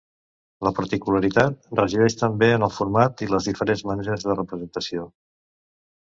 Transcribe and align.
La 0.67 0.69
particularitat 0.77 1.59
resideix, 1.79 2.15
també, 2.21 2.49
en 2.59 2.65
el 2.67 2.71
format 2.77 3.21
i 3.25 3.27
les 3.33 3.49
diferents 3.49 3.83
maneres 3.91 4.25
de 4.31 4.37
representació. 4.39 5.05